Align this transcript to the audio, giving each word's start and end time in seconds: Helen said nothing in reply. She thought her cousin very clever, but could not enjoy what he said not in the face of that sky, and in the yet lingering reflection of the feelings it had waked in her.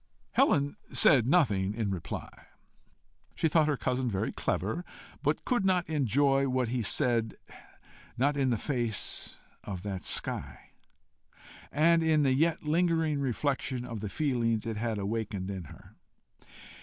Helen 0.31 0.77
said 0.91 1.27
nothing 1.27 1.75
in 1.75 1.91
reply. 1.91 2.47
She 3.35 3.47
thought 3.47 3.67
her 3.67 3.77
cousin 3.77 4.09
very 4.09 4.31
clever, 4.31 4.83
but 5.21 5.45
could 5.45 5.63
not 5.63 5.87
enjoy 5.87 6.49
what 6.49 6.69
he 6.69 6.81
said 6.81 7.37
not 8.17 8.35
in 8.35 8.49
the 8.49 8.57
face 8.57 9.37
of 9.63 9.83
that 9.83 10.03
sky, 10.03 10.71
and 11.71 12.01
in 12.01 12.23
the 12.23 12.33
yet 12.33 12.63
lingering 12.63 13.19
reflection 13.19 13.85
of 13.85 13.99
the 13.99 14.09
feelings 14.09 14.65
it 14.65 14.75
had 14.77 14.97
waked 14.97 15.35
in 15.35 15.65
her. 15.65 15.93